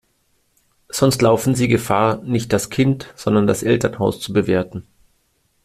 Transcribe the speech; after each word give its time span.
Sonst 0.89 1.21
laufen 1.21 1.53
sie 1.53 1.67
Gefahr, 1.67 2.23
nicht 2.23 2.51
das 2.53 2.71
Kind, 2.71 3.13
sondern 3.15 3.45
das 3.45 3.61
Elternhaus 3.61 4.19
zu 4.19 4.33
bewerten. 4.33 4.87